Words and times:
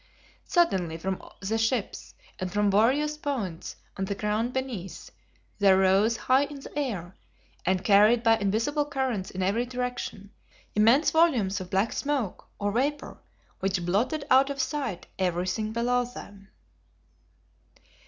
Suddenly 0.47 0.97
from 0.97 1.21
the 1.41 1.59
ships, 1.59 2.15
and 2.39 2.51
from 2.51 2.71
various 2.71 3.17
points 3.19 3.75
on 3.97 4.05
the 4.05 4.15
ground 4.15 4.51
beneath, 4.51 5.11
there 5.59 5.77
rose 5.77 6.17
high 6.17 6.45
in 6.45 6.59
the 6.59 6.75
air, 6.75 7.15
and 7.67 7.83
carried 7.83 8.23
by 8.23 8.37
invisible 8.37 8.83
currents 8.87 9.29
in 9.29 9.43
every 9.43 9.63
direction, 9.67 10.31
immense 10.73 11.11
volumes 11.11 11.61
of 11.61 11.69
black 11.69 11.93
smoke, 11.93 12.47
or 12.57 12.71
vapor, 12.71 13.19
which 13.59 13.85
blotted 13.85 14.25
out 14.31 14.49
of 14.49 14.59
sight 14.59 15.05
everything 15.19 15.71
below 15.71 16.03
them! 16.03 16.47